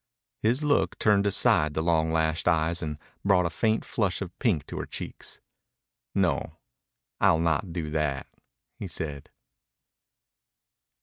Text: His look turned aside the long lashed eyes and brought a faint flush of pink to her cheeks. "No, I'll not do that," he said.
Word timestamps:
His 0.41 0.63
look 0.63 0.97
turned 0.97 1.27
aside 1.27 1.75
the 1.75 1.83
long 1.83 2.11
lashed 2.11 2.47
eyes 2.47 2.81
and 2.81 2.97
brought 3.23 3.45
a 3.45 3.51
faint 3.51 3.85
flush 3.85 4.19
of 4.19 4.31
pink 4.39 4.65
to 4.65 4.79
her 4.79 4.87
cheeks. 4.87 5.39
"No, 6.15 6.57
I'll 7.19 7.37
not 7.39 7.71
do 7.71 7.91
that," 7.91 8.25
he 8.79 8.87
said. 8.87 9.29